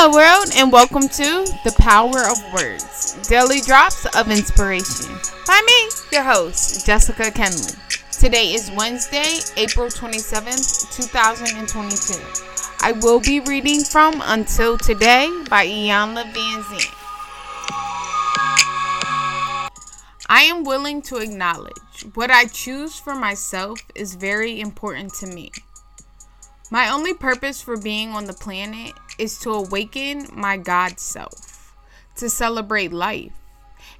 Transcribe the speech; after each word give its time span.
Hello, 0.00 0.14
world, 0.14 0.52
and 0.54 0.70
welcome 0.70 1.08
to 1.08 1.44
The 1.64 1.74
Power 1.76 2.20
of 2.30 2.52
Words 2.54 3.14
Daily 3.28 3.60
Drops 3.60 4.06
of 4.16 4.30
Inspiration 4.30 5.12
by 5.44 5.60
me, 5.66 5.90
your 6.12 6.22
host, 6.22 6.86
Jessica 6.86 7.32
Kenley. 7.32 7.76
Today 8.16 8.54
is 8.54 8.70
Wednesday, 8.76 9.40
April 9.56 9.88
27th, 9.88 10.94
2022. 10.94 12.14
I 12.80 12.92
will 12.92 13.18
be 13.18 13.40
reading 13.40 13.82
from 13.82 14.22
Until 14.24 14.78
Today 14.78 15.26
by 15.50 15.66
Iyanla 15.66 16.32
Vanzant. 16.32 16.94
I 20.28 20.42
am 20.42 20.62
willing 20.62 21.02
to 21.02 21.16
acknowledge 21.16 22.06
what 22.14 22.30
I 22.30 22.44
choose 22.44 23.00
for 23.00 23.16
myself 23.16 23.80
is 23.96 24.14
very 24.14 24.60
important 24.60 25.12
to 25.14 25.26
me. 25.26 25.50
My 26.70 26.88
only 26.88 27.14
purpose 27.14 27.60
for 27.60 27.76
being 27.76 28.10
on 28.10 28.26
the 28.26 28.32
planet 28.32 28.92
is 29.18 29.38
to 29.40 29.50
awaken 29.50 30.28
my 30.32 30.56
God 30.56 30.98
self, 30.98 31.74
to 32.16 32.30
celebrate 32.30 32.92
life, 32.92 33.32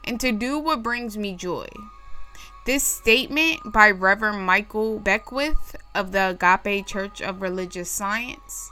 and 0.04 0.18
to 0.20 0.32
do 0.32 0.58
what 0.58 0.82
brings 0.82 1.18
me 1.18 1.34
joy. 1.34 1.66
This 2.64 2.84
statement 2.84 3.60
by 3.72 3.90
Reverend 3.90 4.42
Michael 4.42 4.98
Beckwith 4.98 5.76
of 5.94 6.12
the 6.12 6.36
Agape 6.38 6.86
Church 6.86 7.22
of 7.22 7.42
Religious 7.42 7.90
Science 7.90 8.70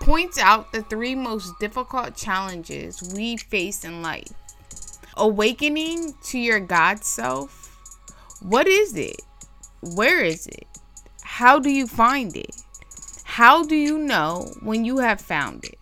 points 0.00 0.38
out 0.38 0.72
the 0.72 0.82
three 0.82 1.14
most 1.14 1.58
difficult 1.58 2.16
challenges 2.16 3.12
we 3.14 3.36
face 3.36 3.84
in 3.84 4.02
life. 4.02 4.32
Awakening 5.16 6.14
to 6.24 6.38
your 6.38 6.60
God 6.60 7.04
self. 7.04 7.76
What 8.40 8.66
is 8.66 8.96
it? 8.96 9.20
Where 9.82 10.22
is 10.22 10.46
it? 10.46 10.66
How 11.22 11.58
do 11.58 11.70
you 11.70 11.86
find 11.86 12.36
it? 12.36 12.55
How 13.36 13.64
do 13.64 13.76
you 13.76 13.98
know 13.98 14.50
when 14.62 14.86
you 14.86 14.96
have 14.96 15.20
found 15.20 15.66
it? 15.66 15.78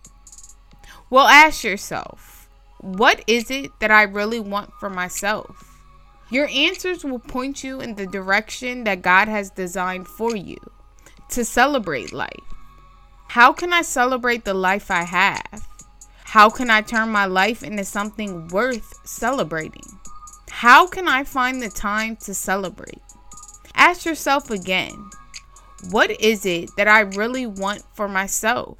Well, 1.09 1.25
ask 1.25 1.63
yourself, 1.63 2.49
what 2.81 3.23
is 3.27 3.49
it 3.49 3.71
that 3.79 3.91
I 3.91 4.03
really 4.03 4.41
want 4.41 4.73
for 4.77 4.89
myself? 4.89 5.79
Your 6.29 6.49
answers 6.49 7.05
will 7.05 7.19
point 7.19 7.63
you 7.63 7.79
in 7.79 7.95
the 7.95 8.07
direction 8.07 8.83
that 8.83 9.03
God 9.03 9.29
has 9.29 9.51
designed 9.51 10.05
for 10.05 10.35
you 10.35 10.57
to 11.29 11.45
celebrate 11.45 12.11
life. 12.11 12.43
How 13.29 13.53
can 13.53 13.71
I 13.71 13.83
celebrate 13.83 14.43
the 14.43 14.53
life 14.53 14.91
I 14.91 15.03
have? 15.03 15.65
How 16.25 16.49
can 16.49 16.69
I 16.69 16.81
turn 16.81 17.07
my 17.07 17.25
life 17.25 17.63
into 17.63 17.85
something 17.85 18.49
worth 18.49 18.99
celebrating? 19.07 19.97
How 20.49 20.87
can 20.87 21.07
I 21.07 21.23
find 21.23 21.61
the 21.61 21.69
time 21.69 22.17
to 22.17 22.33
celebrate? 22.33 23.01
Ask 23.75 24.05
yourself 24.05 24.49
again 24.51 25.09
what 25.89 26.11
is 26.21 26.45
it 26.45 26.69
that 26.77 26.87
I 26.87 27.01
really 27.01 27.45
want 27.45 27.83
for 27.93 28.07
myself? 28.07 28.77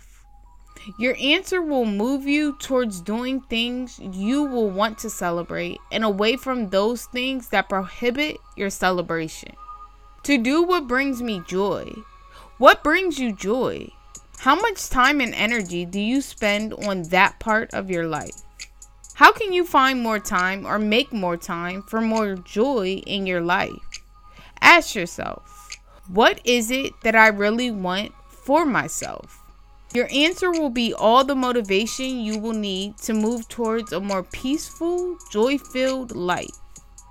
Your 1.00 1.16
answer 1.20 1.62
will 1.62 1.86
move 1.86 2.28
you 2.28 2.58
towards 2.60 3.02
doing 3.02 3.42
things 3.42 4.00
you 4.00 4.44
will 4.44 4.70
want 4.70 5.00
to 5.00 5.10
celebrate 5.10 5.80
and 5.92 6.04
away 6.04 6.36
from 6.38 6.70
those 6.70 7.06
things 7.06 7.50
that 7.50 7.70
prohibit 7.70 8.38
your 8.56 8.70
celebration. 8.70 9.56
To 10.24 10.38
do 10.38 10.62
what 10.64 10.88
brings 10.88 11.22
me 11.22 11.42
joy. 11.48 11.92
What 12.58 12.84
brings 12.84 13.20
you 13.20 13.34
joy? 13.34 13.90
How 14.40 14.56
much 14.56 14.90
time 14.90 15.22
and 15.22 15.34
energy 15.34 15.86
do 15.86 16.00
you 16.00 16.22
spend 16.22 16.74
on 16.74 17.04
that 17.04 17.40
part 17.40 17.74
of 17.74 17.90
your 17.90 18.08
life? 18.08 18.36
How 19.16 19.32
can 19.32 19.54
you 19.54 19.66
find 19.66 20.02
more 20.02 20.20
time 20.20 20.66
or 20.66 20.78
make 20.78 21.12
more 21.14 21.38
time 21.38 21.84
for 21.84 22.02
more 22.02 22.36
joy 22.36 23.02
in 23.08 23.26
your 23.26 23.42
life? 23.42 23.72
Ask 24.62 24.94
yourself 24.94 25.55
what 26.08 26.40
is 26.44 26.72
it 26.72 26.94
that 27.04 27.16
I 27.16 27.28
really 27.28 27.72
want 27.72 28.14
for 28.30 28.66
myself? 28.66 29.42
Your 29.94 30.08
answer 30.12 30.52
will 30.52 30.70
be 30.70 30.94
all 30.94 31.24
the 31.24 31.36
motivation 31.36 32.20
you 32.20 32.38
will 32.38 32.54
need 32.54 32.98
to 33.00 33.14
move 33.14 33.48
towards 33.48 33.94
a 33.94 34.00
more 34.00 34.24
peaceful, 34.24 35.18
joy 35.32 35.58
filled 35.58 36.16
life 36.16 36.60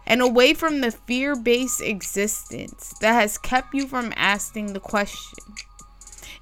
and 0.07 0.21
away 0.21 0.55
from 0.55 0.81
the 0.81 0.91
fear 0.91 1.35
based 1.35 1.81
existence 1.81 2.95
that 3.01 3.13
has 3.13 3.39
kept 3.39 3.75
you 3.75 3.87
from 3.87 4.13
asking 4.17 4.73
the 4.73 4.81
question. 4.81 5.39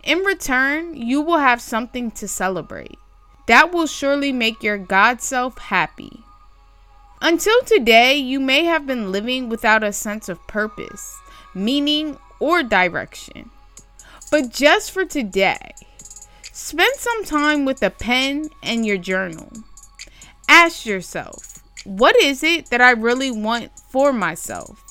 In 0.03 0.19
return, 0.19 0.97
you 0.97 1.21
will 1.21 1.38
have 1.38 1.60
something 1.60 2.10
to 2.12 2.27
celebrate. 2.27 2.98
That 3.47 3.72
will 3.72 3.87
surely 3.87 4.32
make 4.32 4.62
your 4.62 4.78
God 4.78 5.21
self 5.21 5.59
happy. 5.59 6.25
Until 7.21 7.60
today, 7.62 8.16
you 8.16 8.41
may 8.41 8.65
have 8.65 8.84
been 8.84 9.12
living 9.12 9.48
without 9.48 9.84
a 9.84 9.93
sense 9.93 10.28
of 10.28 10.44
purpose, 10.48 11.16
meaning, 11.54 12.19
or 12.42 12.64
direction. 12.64 13.48
But 14.32 14.50
just 14.50 14.91
for 14.91 15.04
today, 15.04 15.75
spend 16.53 16.92
some 16.97 17.25
time 17.25 17.64
with 17.64 17.80
a 17.84 17.91
pen 17.91 18.48
and 18.64 18.84
your 18.84 18.98
journal. 18.98 19.48
Ask 20.48 20.84
yourself, 20.84 21.62
what 21.84 22.16
is 22.20 22.42
it 22.42 22.66
that 22.70 22.80
I 22.80 22.91
really 22.91 23.30
want 23.30 23.70
for 23.78 24.12
myself? 24.12 24.82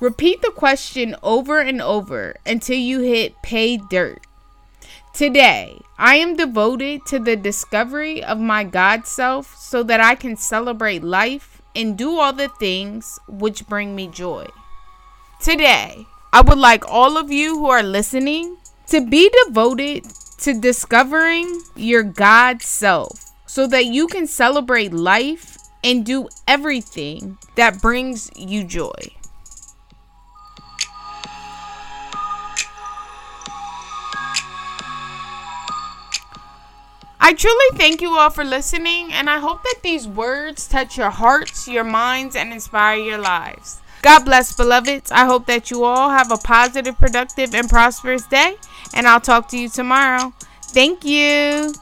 Repeat 0.00 0.40
the 0.40 0.50
question 0.52 1.14
over 1.22 1.60
and 1.60 1.82
over 1.82 2.34
until 2.46 2.78
you 2.78 3.00
hit 3.00 3.34
pay 3.42 3.76
dirt. 3.76 4.26
Today, 5.12 5.78
I 5.98 6.16
am 6.16 6.34
devoted 6.34 7.04
to 7.08 7.18
the 7.18 7.36
discovery 7.36 8.24
of 8.24 8.40
my 8.40 8.64
God 8.64 9.06
self 9.06 9.54
so 9.58 9.82
that 9.82 10.00
I 10.00 10.14
can 10.14 10.36
celebrate 10.36 11.04
life 11.04 11.60
and 11.76 11.98
do 11.98 12.18
all 12.18 12.32
the 12.32 12.48
things 12.48 13.18
which 13.28 13.66
bring 13.66 13.94
me 13.94 14.08
joy. 14.08 14.46
Today, 15.42 16.06
I 16.34 16.40
would 16.40 16.58
like 16.58 16.84
all 16.88 17.16
of 17.16 17.30
you 17.30 17.56
who 17.56 17.70
are 17.70 17.84
listening 17.84 18.56
to 18.88 19.00
be 19.06 19.30
devoted 19.44 20.02
to 20.38 20.58
discovering 20.58 21.62
your 21.76 22.02
God 22.02 22.60
self 22.60 23.30
so 23.46 23.68
that 23.68 23.84
you 23.84 24.08
can 24.08 24.26
celebrate 24.26 24.92
life 24.92 25.56
and 25.84 26.04
do 26.04 26.28
everything 26.48 27.38
that 27.54 27.80
brings 27.80 28.32
you 28.34 28.64
joy. 28.64 28.90
I 37.20 37.32
truly 37.32 37.78
thank 37.78 38.02
you 38.02 38.18
all 38.18 38.30
for 38.30 38.42
listening, 38.42 39.12
and 39.12 39.30
I 39.30 39.38
hope 39.38 39.62
that 39.62 39.82
these 39.84 40.08
words 40.08 40.66
touch 40.66 40.98
your 40.98 41.10
hearts, 41.10 41.68
your 41.68 41.84
minds, 41.84 42.34
and 42.34 42.52
inspire 42.52 42.98
your 42.98 43.18
lives. 43.18 43.80
God 44.04 44.26
bless, 44.26 44.54
beloveds. 44.54 45.10
I 45.10 45.24
hope 45.24 45.46
that 45.46 45.70
you 45.70 45.84
all 45.84 46.10
have 46.10 46.30
a 46.30 46.36
positive, 46.36 46.98
productive, 46.98 47.54
and 47.54 47.70
prosperous 47.70 48.26
day. 48.26 48.56
And 48.92 49.06
I'll 49.08 49.18
talk 49.18 49.48
to 49.48 49.58
you 49.58 49.70
tomorrow. 49.70 50.34
Thank 50.62 51.06
you. 51.06 51.72